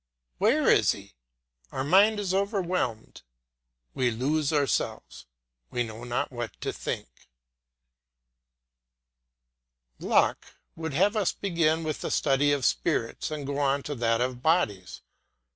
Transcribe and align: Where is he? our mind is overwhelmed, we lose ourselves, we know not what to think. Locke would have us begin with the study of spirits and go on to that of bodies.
Where 0.39 0.67
is 0.67 0.93
he? 0.93 1.13
our 1.71 1.83
mind 1.83 2.19
is 2.19 2.33
overwhelmed, 2.33 3.21
we 3.93 4.09
lose 4.09 4.51
ourselves, 4.51 5.27
we 5.69 5.83
know 5.83 6.03
not 6.05 6.31
what 6.31 6.59
to 6.61 6.73
think. 6.73 7.27
Locke 9.99 10.55
would 10.75 10.95
have 10.95 11.15
us 11.15 11.31
begin 11.33 11.83
with 11.83 12.01
the 12.01 12.09
study 12.09 12.51
of 12.51 12.65
spirits 12.65 13.29
and 13.29 13.45
go 13.45 13.59
on 13.59 13.83
to 13.83 13.93
that 13.93 14.21
of 14.21 14.41
bodies. 14.41 15.01